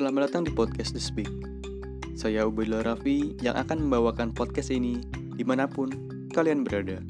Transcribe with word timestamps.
Selamat 0.00 0.32
datang 0.32 0.48
di 0.48 0.52
podcast 0.56 0.96
The 0.96 1.02
Speak. 1.04 1.28
Saya 2.16 2.48
Ubaidullah 2.48 2.88
Raffi 2.88 3.36
yang 3.44 3.52
akan 3.52 3.84
membawakan 3.84 4.32
podcast 4.32 4.72
ini 4.72 4.96
di 5.36 5.44
mana 5.44 5.68
pun 5.68 5.92
kalian 6.32 6.64
berada. 6.64 7.04